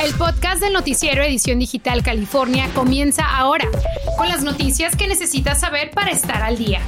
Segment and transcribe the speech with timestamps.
[0.00, 3.66] El podcast del noticiero Edición Digital California comienza ahora,
[4.16, 6.80] con las noticias que necesitas saber para estar al día.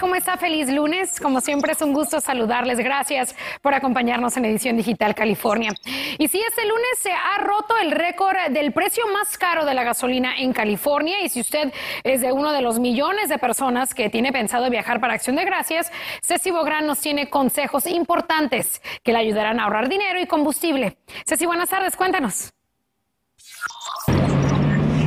[0.00, 0.36] ¿Cómo está?
[0.36, 1.20] Feliz lunes.
[1.20, 2.78] Como siempre es un gusto saludarles.
[2.78, 5.70] Gracias por acompañarnos en Edición Digital California.
[6.18, 9.84] Y sí, este lunes se ha roto el récord del precio más caro de la
[9.84, 11.20] gasolina en California.
[11.22, 11.72] Y si usted
[12.04, 15.44] es de uno de los millones de personas que tiene pensado viajar para Acción de
[15.44, 20.96] Gracias, Ceci Bográn nos tiene consejos importantes que le ayudarán a ahorrar dinero y combustible.
[21.26, 22.52] Ceci, buenas tardes, cuéntanos.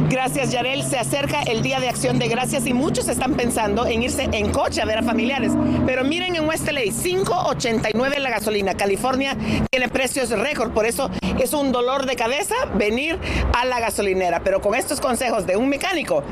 [0.10, 0.84] Gracias, Yarel.
[0.84, 4.52] Se acerca el Día de Acción de Gracias y muchos están pensando en irse en
[4.52, 5.52] coche a ver a familiares.
[5.86, 8.76] Pero miren en West LA, 5.89 la gasolina.
[8.76, 9.36] California
[9.72, 13.20] tiene precios récord, por eso es un dolor de cabeza venir
[13.54, 14.42] a la gasolinera.
[14.44, 16.24] Pero con estos consejos de un mecánico,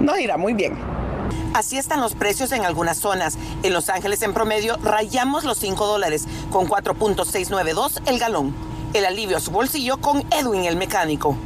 [0.00, 0.76] nos irá muy bien.
[1.54, 3.38] Así están los precios en algunas zonas.
[3.62, 8.54] En Los Ángeles, en promedio, rayamos los 5 dólares con 4.692 el galón.
[8.92, 11.36] El alivio a su bolsillo con Edwin el mecánico.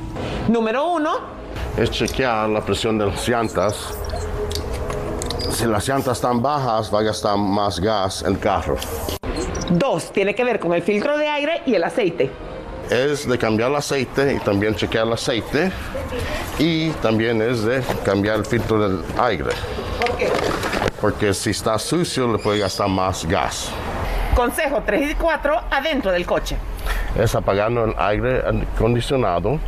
[0.48, 1.35] Número uno,
[1.76, 3.94] es chequear la presión de las llantas.
[5.50, 8.76] Si las llantas están bajas, va a gastar más gas el carro.
[9.70, 12.30] Dos, tiene que ver con el filtro de aire y el aceite.
[12.90, 15.70] Es de cambiar el aceite y también chequear el aceite.
[16.58, 19.50] Y también es de cambiar el filtro del aire.
[20.00, 20.30] ¿Por qué?
[21.00, 23.70] Porque si está sucio, le puede gastar más gas.
[24.34, 26.56] Consejo 3 y 4 adentro del coche.
[27.18, 28.42] Es apagando el aire
[28.74, 29.58] acondicionado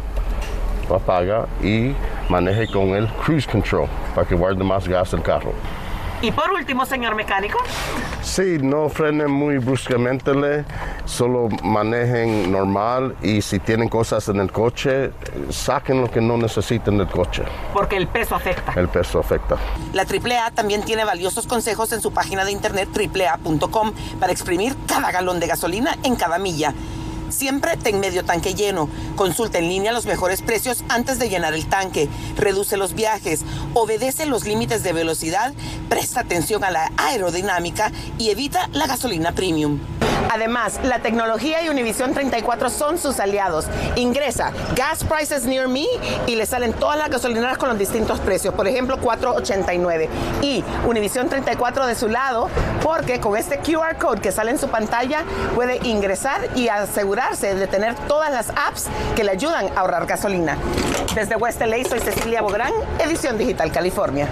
[0.97, 1.95] apaga y
[2.29, 5.53] maneje con el cruise control para que guarde más gas el carro.
[6.21, 7.59] Y por último, señor mecánico.
[8.23, 10.65] Sí, no frenen muy bruscamente,
[11.05, 15.13] solo manejen normal y si tienen cosas en el coche,
[15.51, 17.45] saquen lo que no necesiten del coche.
[17.73, 18.73] Porque el peso afecta.
[18.75, 19.57] El peso afecta.
[19.93, 25.13] La AAA también tiene valiosos consejos en su página de internet AAA.com para exprimir cada
[25.13, 26.75] galón de gasolina en cada milla.
[27.31, 28.89] Siempre ten medio tanque lleno.
[29.17, 32.09] Consulta en línea los mejores precios antes de llenar el tanque.
[32.37, 33.43] Reduce los viajes.
[33.75, 35.53] Obedece los límites de velocidad.
[35.89, 39.79] Presta atención a la aerodinámica y evita la gasolina premium.
[40.31, 43.67] Además, la tecnología y Univision 34 son sus aliados.
[43.97, 45.87] Ingresa Gas Prices Near Me
[46.27, 48.55] y le salen todas las gasolineras con los distintos precios.
[48.55, 50.09] Por ejemplo, 4.89.
[50.43, 52.49] Y Univision 34 de su lado,
[52.83, 55.25] porque con este QR code que sale en su pantalla
[55.55, 58.87] puede ingresar y asegurarse de tener todas las apps
[59.17, 60.57] que le ayudan a ahorrar gasolina.
[61.15, 64.29] Desde West LA soy Cecilia Bográn, Edición Digital California.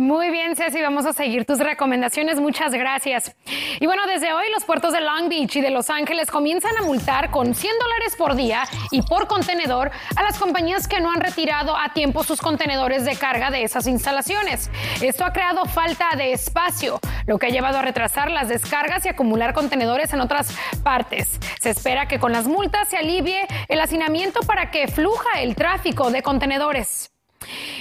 [0.00, 2.40] Muy bien, Ceci, vamos a seguir tus recomendaciones.
[2.40, 3.36] Muchas gracias.
[3.80, 6.82] Y bueno, desde hoy los puertos de Long Beach y de Los Ángeles comienzan a
[6.84, 11.20] multar con 100 dólares por día y por contenedor a las compañías que no han
[11.20, 14.70] retirado a tiempo sus contenedores de carga de esas instalaciones.
[15.02, 19.10] Esto ha creado falta de espacio, lo que ha llevado a retrasar las descargas y
[19.10, 21.38] acumular contenedores en otras partes.
[21.60, 26.10] Se espera que con las multas se alivie el hacinamiento para que fluja el tráfico
[26.10, 27.10] de contenedores.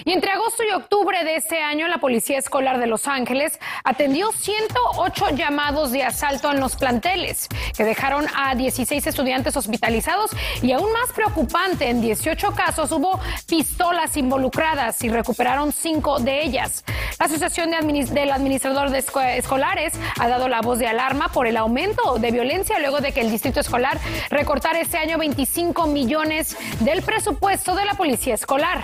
[0.05, 4.31] Y entre agosto y octubre de este año, la Policía Escolar de Los Ángeles atendió
[4.31, 10.91] 108 llamados de asalto en los planteles, que dejaron a 16 estudiantes hospitalizados y aún
[10.93, 16.83] más preocupante, en 18 casos hubo pistolas involucradas y recuperaron 5 de ellas.
[17.19, 19.03] La Asociación del Administrador de
[19.37, 23.21] Escolares ha dado la voz de alarma por el aumento de violencia luego de que
[23.21, 23.99] el Distrito Escolar
[24.29, 28.81] recortara este año 25 millones del presupuesto de la Policía Escolar.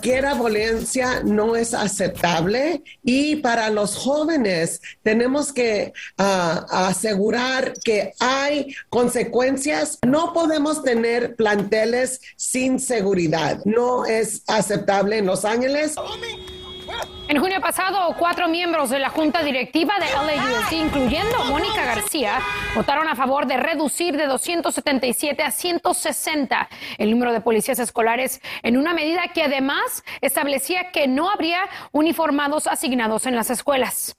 [0.00, 9.98] Violencia no es aceptable y para los jóvenes tenemos que ah, asegurar que hay consecuencias.
[10.06, 13.60] No podemos tener planteles sin seguridad.
[13.64, 15.94] No es aceptable en Los Ángeles.
[17.28, 22.40] En junio pasado, cuatro miembros de la junta directiva de LAUSD, incluyendo Mónica García,
[22.74, 28.78] votaron a favor de reducir de 277 a 160 el número de policías escolares en
[28.78, 31.60] una medida que además establecía que no habría
[31.92, 34.16] uniformados asignados en las escuelas.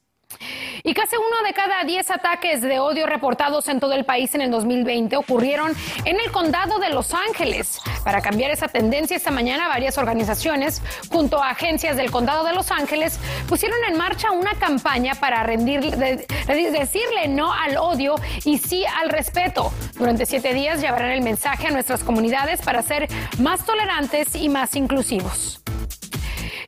[0.83, 4.41] Y casi uno de cada diez ataques de odio reportados en todo el país en
[4.41, 5.75] el 2020 ocurrieron
[6.05, 7.79] en el condado de Los Ángeles.
[8.03, 12.71] Para cambiar esa tendencia, esta mañana varias organizaciones, junto a agencias del condado de Los
[12.71, 18.15] Ángeles, pusieron en marcha una campaña para rendir, decirle no al odio
[18.45, 19.71] y sí al respeto.
[19.97, 23.07] Durante siete días llevarán el mensaje a nuestras comunidades para ser
[23.39, 25.61] más tolerantes y más inclusivos.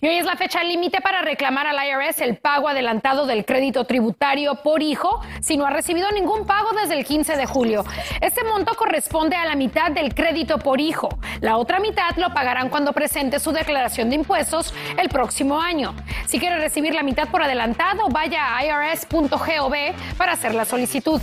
[0.04, 3.86] Y hoy es la fecha límite para reclamar al IRS el pago adelantado del crédito
[3.86, 7.86] tributario por hijo si no ha recibido ningún pago desde el 15 de julio.
[8.20, 11.10] Este monto corresponde a la mitad del crédito por hijo.
[11.40, 15.94] La otra mitad lo pagarán cuando presente su declaración de impuestos el próximo año.
[16.26, 19.76] Si quiere recibir la mitad por adelantado, vaya a irs.gov
[20.18, 21.22] para hacer la solicitud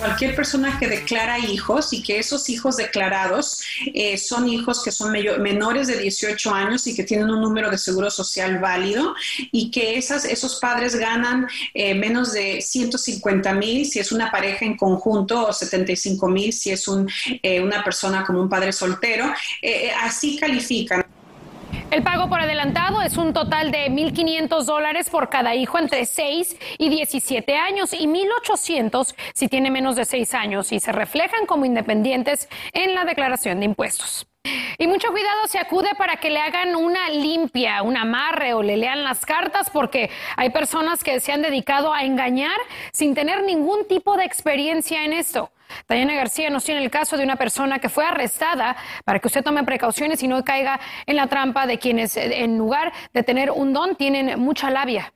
[0.00, 3.62] cualquier persona que declara hijos y que esos hijos declarados
[3.94, 7.78] eh, son hijos que son menores de 18 años y que tienen un número de
[7.78, 9.14] seguro social válido
[9.52, 14.64] y que esas, esos padres ganan eh, menos de 150 mil si es una pareja
[14.64, 17.08] en conjunto o 75 mil si es un,
[17.42, 19.30] eh, una persona como un padre soltero,
[20.02, 21.04] así califican.
[21.90, 26.56] El pago por adelantado es un total de 1.500 dólares por cada hijo entre 6
[26.78, 31.64] y 17 años y 1.800 si tiene menos de 6 años y se reflejan como
[31.64, 34.29] independientes en la declaración de impuestos.
[34.80, 38.78] Y mucho cuidado se acude para que le hagan una limpia, un amarre o le
[38.78, 40.08] lean las cartas porque
[40.38, 42.56] hay personas que se han dedicado a engañar
[42.90, 45.50] sin tener ningún tipo de experiencia en esto.
[45.86, 49.44] Dayana García nos tiene el caso de una persona que fue arrestada para que usted
[49.44, 53.74] tome precauciones y no caiga en la trampa de quienes en lugar de tener un
[53.74, 55.12] don tienen mucha labia.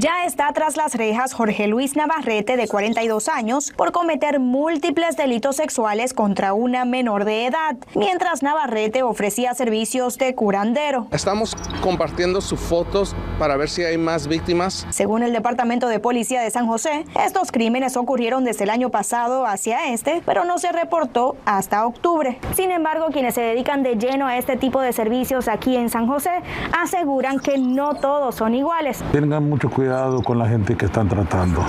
[0.00, 5.56] Ya está tras las rejas Jorge Luis Navarrete, de 42 años, por cometer múltiples delitos
[5.56, 11.08] sexuales contra una menor de edad, mientras Navarrete ofrecía servicios de curandero.
[11.10, 14.86] Estamos compartiendo sus fotos para ver si hay más víctimas.
[14.90, 19.46] Según el Departamento de Policía de San José, estos crímenes ocurrieron desde el año pasado
[19.46, 22.38] hacia este, pero no se reportó hasta octubre.
[22.54, 26.06] Sin embargo, quienes se dedican de lleno a este tipo de servicios aquí en San
[26.06, 26.42] José
[26.78, 29.02] aseguran que no todos son iguales.
[29.10, 31.64] Tengan mucho cuidado con la gente que están tratando.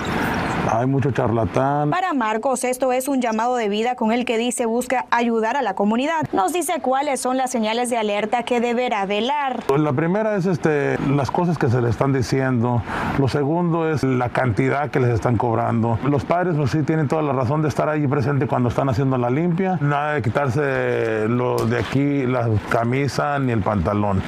[0.71, 1.89] Hay mucho charlatán.
[1.89, 5.63] Para Marcos, esto es un llamado de vida con el que dice busca ayudar a
[5.63, 6.27] la comunidad.
[6.31, 9.63] Nos dice cuáles son las señales de alerta que deberá velar.
[9.65, 12.83] Pues la primera es este, las cosas que se le están diciendo.
[13.17, 15.97] Lo segundo es la cantidad que les están cobrando.
[16.03, 19.17] Los padres, pues sí, tienen toda la razón de estar ahí presente cuando están haciendo
[19.17, 19.79] la limpia.
[19.81, 24.21] Nada de quitarse lo de aquí, la camisa ni el pantalón.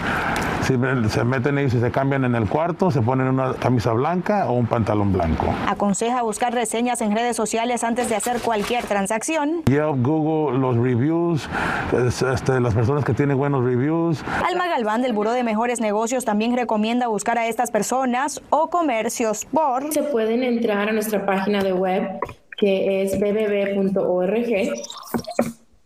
[0.61, 0.77] Si
[1.09, 4.53] se meten ellos y se cambian en el cuarto, se ponen una camisa blanca o
[4.53, 5.47] un pantalón blanco.
[5.67, 9.63] Aconseja buscar reseñas en redes sociales antes de hacer cualquier transacción.
[9.65, 11.49] Yelp, Google, los reviews,
[11.91, 14.23] este, las personas que tienen buenos reviews.
[14.47, 19.43] Alma Galván del Buró de Mejores Negocios también recomienda buscar a estas personas o comercios
[19.43, 19.91] por...
[19.91, 22.17] Se pueden entrar a nuestra página de web
[22.57, 24.71] que es bbb.org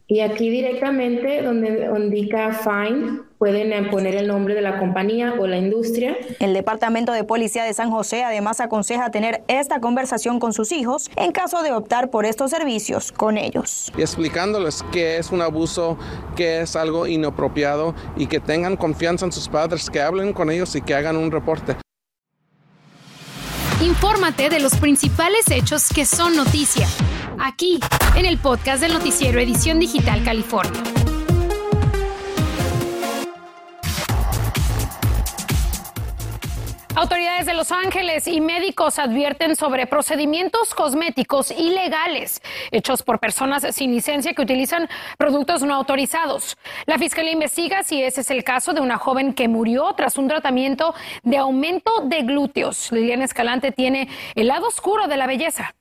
[0.08, 5.58] y aquí directamente donde indica Find pueden poner el nombre de la compañía o la
[5.58, 6.16] industria.
[6.40, 11.10] El Departamento de Policía de San José además aconseja tener esta conversación con sus hijos
[11.16, 13.92] en caso de optar por estos servicios con ellos.
[13.98, 15.98] Y explicándoles qué es un abuso,
[16.36, 20.76] qué es algo inapropiado y que tengan confianza en sus padres, que hablen con ellos
[20.76, 21.76] y que hagan un reporte.
[23.82, 26.88] Infórmate de los principales hechos que son noticia
[27.40, 27.80] aquí
[28.16, 30.82] en el podcast del noticiero Edición Digital California.
[36.96, 42.42] Autoridades de Los Ángeles y médicos advierten sobre procedimientos cosméticos ilegales
[42.72, 44.88] hechos por personas sin licencia que utilizan
[45.18, 46.58] productos no autorizados.
[46.86, 50.30] La fiscalía investiga si ese es el caso de una joven que murió tras un
[50.30, 52.92] tratamiento de aumento de glúteos.
[52.94, 55.76] Liliana Escalante tiene el lado oscuro de la belleza.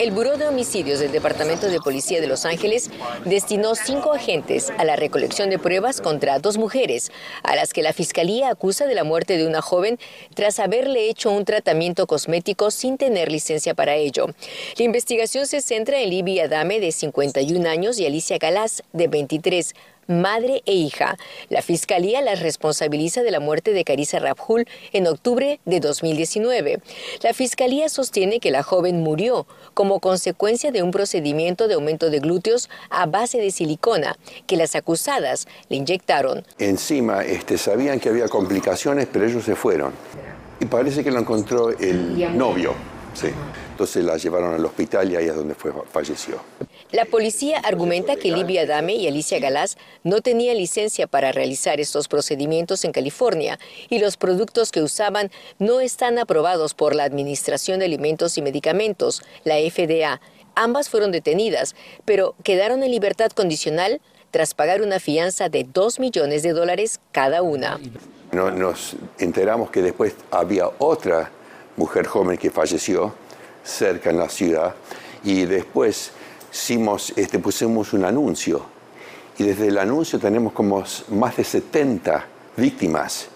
[0.00, 2.90] El Buró de Homicidios del Departamento de Policía de Los Ángeles
[3.26, 7.12] destinó cinco agentes a la recolección de pruebas contra dos mujeres,
[7.42, 9.98] a las que la Fiscalía acusa de la muerte de una joven
[10.34, 14.28] tras haberle hecho un tratamiento cosmético sin tener licencia para ello.
[14.78, 19.74] La investigación se centra en Libby Adame, de 51 años, y Alicia Galás, de 23
[20.10, 21.16] madre e hija.
[21.48, 26.80] La fiscalía las responsabiliza de la muerte de Carissa Rabhul en octubre de 2019.
[27.22, 32.18] La fiscalía sostiene que la joven murió como consecuencia de un procedimiento de aumento de
[32.18, 36.44] glúteos a base de silicona que las acusadas le inyectaron.
[36.58, 39.92] Encima este, sabían que había complicaciones, pero ellos se fueron.
[40.58, 42.74] Y parece que lo encontró el novio.
[43.20, 43.28] Sí.
[43.72, 46.40] Entonces la llevaron al hospital y ahí es donde fue, falleció.
[46.90, 52.08] La policía argumenta que Libia Dame y Alicia Galás no tenían licencia para realizar estos
[52.08, 53.58] procedimientos en California
[53.90, 59.22] y los productos que usaban no están aprobados por la Administración de Alimentos y Medicamentos,
[59.44, 60.20] la FDA.
[60.54, 64.00] Ambas fueron detenidas, pero quedaron en libertad condicional
[64.30, 67.78] tras pagar una fianza de 2 millones de dólares cada una.
[68.32, 71.30] nos enteramos que después había otra
[71.80, 73.14] mujer joven que falleció
[73.64, 74.74] cerca en la ciudad
[75.24, 76.12] y después
[76.52, 78.66] hicimos, este, pusimos un anuncio
[79.38, 82.26] y desde el anuncio tenemos como más de 70
[82.58, 83.28] víctimas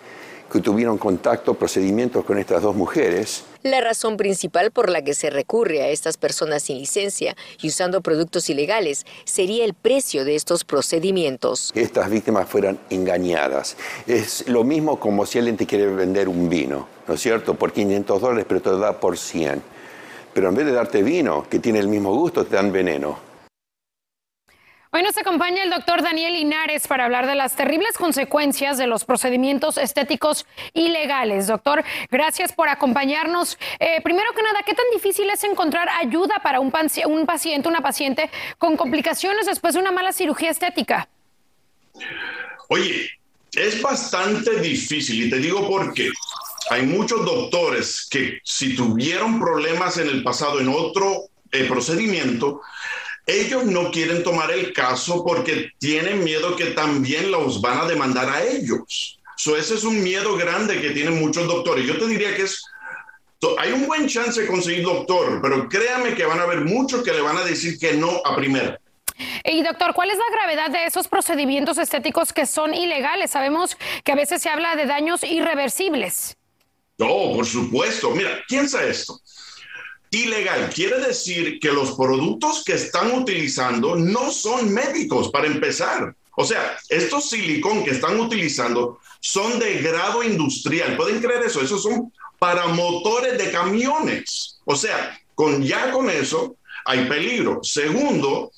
[0.53, 3.45] que tuvieron contacto, procedimientos con estas dos mujeres.
[3.65, 8.03] La razón principal por la que se recurre a estas personas sin licencia y usando
[8.03, 11.73] productos ilegales sería el precio de estos procedimientos.
[11.75, 13.79] Estas víctimas fueran engañadas.
[14.07, 17.55] Es lo mismo como si alguien te quiere vender un vino, ¿no es cierto?
[17.55, 19.63] Por 500 dólares, pero te da por 100.
[20.35, 23.34] Pero en vez de darte vino, que tiene el mismo gusto, te dan veneno.
[24.97, 29.05] Hoy nos acompaña el doctor Daniel Linares para hablar de las terribles consecuencias de los
[29.05, 31.49] procedimientos estéticos ilegales.
[31.49, 31.83] Doctor,
[32.13, 33.59] gracias por acompañarnos.
[33.81, 38.31] Eh, primero que nada, ¿qué tan difícil es encontrar ayuda para un, paciente, una paciente
[38.57, 41.09] con complicaciones después de una mala cirugía estética?
[42.69, 43.11] Oye,
[43.53, 46.09] es bastante difícil y te digo por qué.
[46.71, 52.61] Hay muchos doctores que si tuvieron problemas en el pasado en otro eh, procedimiento,
[53.27, 58.29] ellos no quieren tomar el caso porque tienen miedo que también los van a demandar
[58.29, 59.19] a ellos.
[59.37, 61.87] So, ese es un miedo grande que tienen muchos doctores.
[61.87, 62.63] Yo te diría que es,
[63.59, 67.13] hay un buen chance de conseguir doctor, pero créame que van a haber muchos que
[67.13, 68.79] le van a decir que no a primera.
[69.45, 73.31] Y doctor, ¿cuál es la gravedad de esos procedimientos estéticos que son ilegales?
[73.31, 76.37] Sabemos que a veces se habla de daños irreversibles.
[76.99, 78.11] No, por supuesto.
[78.11, 79.19] Mira, piensa esto.
[80.15, 86.15] Ilegal quiere decir que los productos que están utilizando no son médicos, para empezar.
[86.37, 90.97] O sea, estos silicón que están utilizando son de grado industrial.
[90.97, 91.61] ¿Pueden creer eso?
[91.61, 94.61] Esos son para motores de camiones.
[94.65, 97.61] O sea, con, ya con eso hay peligro.
[97.63, 98.53] Segundo,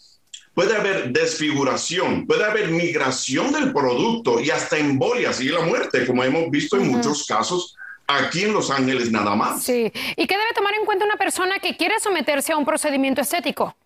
[0.55, 6.25] puede haber desfiguración, puede haber migración del producto y hasta embolias y la muerte, como
[6.25, 9.63] hemos visto en muchos casos aquí en Los Ángeles nada más.
[9.63, 9.93] Sí.
[10.17, 13.77] ¿Y qué debe tomar en cuenta una persona que quiere someterse a un procedimiento estético?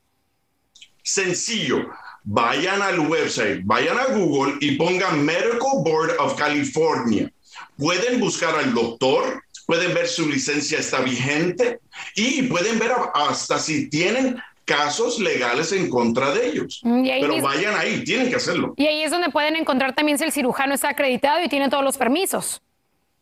[1.02, 1.90] Sencillo.
[2.22, 7.32] Vayan al website, vayan a Google y pongan Medical Board of California.
[7.78, 11.80] Pueden buscar al doctor, pueden ver su licencia está vigente
[12.14, 16.80] y pueden ver hasta si tienen casos legales en contra de ellos.
[16.82, 18.74] Mm, Pero vayan ahí, tienen que hacerlo.
[18.76, 21.82] Y ahí es donde pueden encontrar también si el cirujano está acreditado y tiene todos
[21.82, 22.62] los permisos.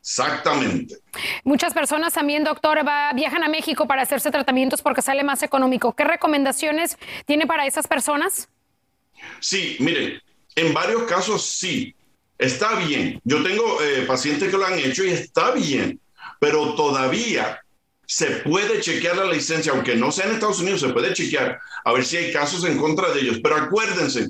[0.09, 0.97] Exactamente.
[1.45, 5.95] Muchas personas también, doctor, va, viajan a México para hacerse tratamientos porque sale más económico.
[5.95, 6.97] ¿Qué recomendaciones
[7.27, 8.49] tiene para esas personas?
[9.39, 10.19] Sí, miren,
[10.55, 11.95] en varios casos sí,
[12.39, 13.21] está bien.
[13.23, 16.01] Yo tengo eh, pacientes que lo han hecho y está bien,
[16.41, 17.61] pero todavía
[18.07, 21.93] se puede chequear la licencia, aunque no sea en Estados Unidos, se puede chequear a
[21.93, 23.41] ver si hay casos en contra de ellos.
[23.43, 24.29] Pero acuérdense,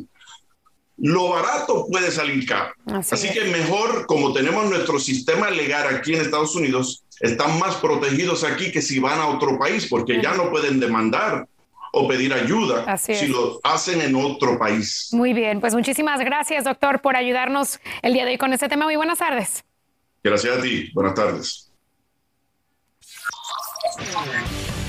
[0.98, 2.72] lo barato puede salir caro.
[2.86, 8.44] Así, que mejor, como tenemos nuestro sistema legal aquí en Estados Unidos, están más protegidos
[8.44, 11.46] aquí que si van a otro país, porque ya no pueden demandar
[11.92, 15.08] o pedir ayuda si lo hacen en otro país.
[15.12, 18.84] Muy bien, pues muchísimas gracias, doctor, por ayudarnos el día de hoy con este tema.
[18.84, 19.64] Muy buenas tardes.
[20.22, 20.90] Gracias a ti.
[20.92, 21.72] Buenas tardes.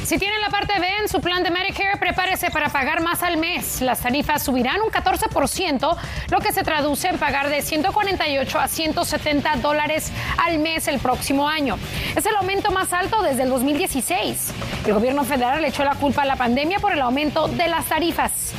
[0.09, 3.37] Si tienen la parte B en su plan de Medicare, prepárese para pagar más al
[3.37, 3.79] mes.
[3.79, 5.97] Las tarifas subirán un 14%,
[6.31, 10.11] lo que se traduce en pagar de 148 a 170 dólares
[10.43, 11.77] al mes el próximo año.
[12.15, 14.51] Es el aumento más alto desde el 2016.
[14.87, 18.55] El gobierno federal echó la culpa a la pandemia por el aumento de las tarifas.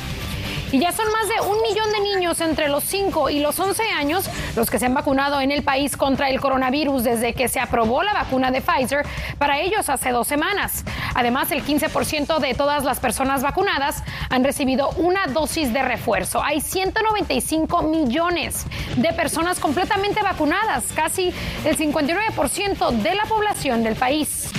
[0.71, 3.83] Y ya son más de un millón de niños entre los 5 y los 11
[3.89, 7.59] años los que se han vacunado en el país contra el coronavirus desde que se
[7.59, 9.05] aprobó la vacuna de Pfizer
[9.37, 10.85] para ellos hace dos semanas.
[11.13, 16.43] Además, el 15% de todas las personas vacunadas han recibido una dosis de refuerzo.
[16.43, 18.65] Hay 195 millones
[18.95, 21.33] de personas completamente vacunadas, casi
[21.65, 24.50] el 59% de la población del país.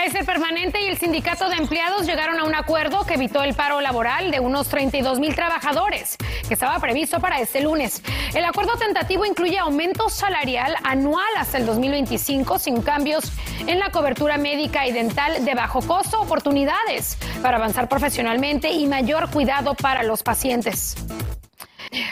[0.00, 3.82] Kaiser Permanente y el Sindicato de Empleados llegaron a un acuerdo que evitó el paro
[3.82, 6.16] laboral de unos 32 mil trabajadores,
[6.48, 8.02] que estaba previsto para este lunes.
[8.32, 13.30] El acuerdo tentativo incluye aumento salarial anual hasta el 2025 sin cambios
[13.66, 19.30] en la cobertura médica y dental de bajo costo, oportunidades para avanzar profesionalmente y mayor
[19.30, 20.96] cuidado para los pacientes.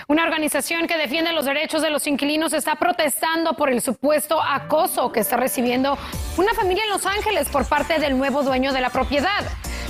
[0.09, 5.13] Una organización que defiende los derechos de los inquilinos está protestando por el supuesto acoso
[5.13, 5.97] que está recibiendo
[6.37, 9.45] una familia en Los Ángeles por parte del nuevo dueño de la propiedad.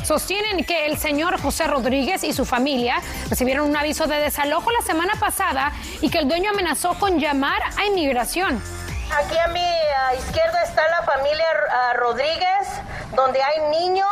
[0.05, 2.97] Sostienen que el señor José Rodríguez y su familia
[3.31, 7.63] recibieron un aviso de desalojo la semana pasada y que el dueño amenazó con llamar
[7.77, 8.63] a inmigración.
[9.11, 11.47] Aquí a mi izquierda está la familia
[11.95, 12.69] Rodríguez,
[13.15, 14.07] donde hay niños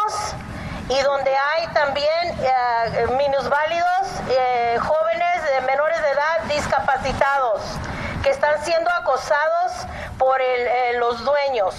[0.88, 5.05] y donde hay también eh, minusválidos, eh, jóvenes
[6.06, 7.60] de edad discapacitados
[8.22, 9.72] que están siendo acosados
[10.18, 11.74] por el, los dueños.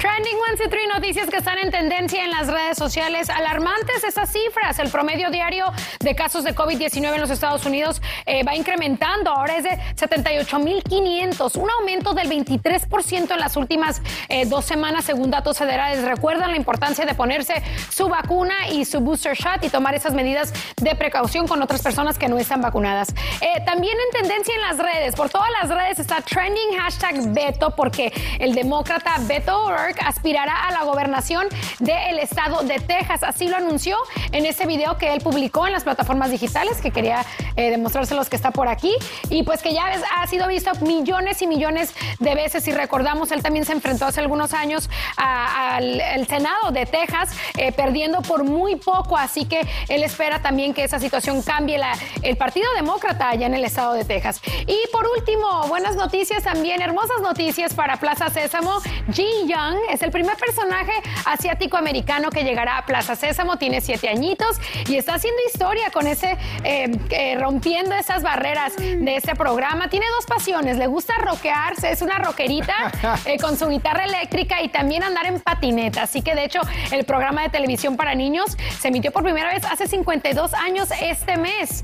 [0.03, 3.29] Trending One, Three noticias que están en tendencia en las redes sociales.
[3.29, 4.77] Alarmantes esas cifras.
[4.79, 9.31] El promedio diario de casos de COVID-19 en los Estados Unidos eh, va incrementando.
[9.31, 15.31] Ahora es de 78.500, un aumento del 23% en las últimas eh, dos semanas, según
[15.31, 16.03] datos federales.
[16.03, 20.53] Recuerdan la importancia de ponerse su vacuna y su booster shot y tomar esas medidas
[20.81, 23.15] de precaución con otras personas que no están vacunadas.
[23.39, 27.73] Eh, también en tendencia en las redes, por todas las redes está trending hashtag Beto,
[27.73, 31.47] porque el demócrata Beto aspirará a la gobernación
[31.79, 33.23] del estado de Texas.
[33.23, 33.97] Así lo anunció
[34.31, 38.35] en ese video que él publicó en las plataformas digitales, que quería eh, demostrárselos que
[38.35, 38.93] está por aquí.
[39.29, 39.85] Y pues que ya
[40.17, 42.63] ha sido visto millones y millones de veces.
[42.63, 48.21] Si recordamos, él también se enfrentó hace algunos años al, Senado de Texas, eh, perdiendo
[48.21, 49.17] por muy poco.
[49.17, 51.79] Así que él espera también que esa situación cambie
[52.21, 54.41] el Partido Demócrata allá en el estado de Texas.
[54.67, 58.79] Y por último, buenas noticias también, hermosas noticias para Plaza Sésamo.
[59.11, 60.91] Ji Young es el primer personaje
[61.25, 66.07] asiático americano que llegará a Plaza Sésamo, tiene siete añitos y está haciendo historia con
[66.07, 69.89] ese, eh, eh, rompiendo esas barreras de este programa.
[69.89, 72.73] Tiene dos pasiones, le gusta rockearse, es una rockerita
[73.25, 76.03] eh, con su guitarra eléctrica y también andar en patineta.
[76.03, 76.61] Así que de hecho
[76.91, 81.37] el programa de televisión para niños se emitió por primera vez hace 52 años este
[81.37, 81.83] mes,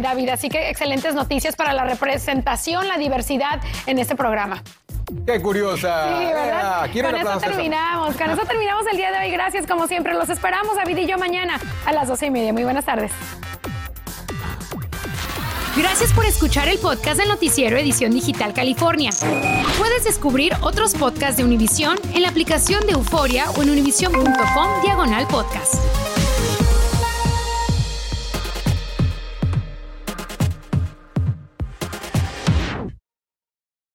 [0.00, 0.30] David.
[0.30, 4.62] Así que excelentes noticias para la representación, la diversidad en este programa.
[5.26, 6.18] Qué curiosa.
[6.18, 6.90] Sí, ¿verdad?
[6.90, 8.16] Con eso terminamos.
[8.16, 9.30] Con eso terminamos el día de hoy.
[9.30, 10.14] Gracias, como siempre.
[10.14, 12.52] Los esperamos, David y yo, mañana a las doce y media.
[12.52, 13.12] Muy buenas tardes.
[15.76, 19.10] Gracias por escuchar el podcast del Noticiero Edición Digital California.
[19.78, 25.28] Puedes descubrir otros podcasts de Univision en la aplicación de Euforia o en univision.com diagonal
[25.28, 25.74] podcast.